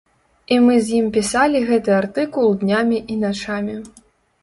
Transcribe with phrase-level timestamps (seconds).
[0.55, 3.81] І мы з ім пісалі гэты артыкул днямі і начамі.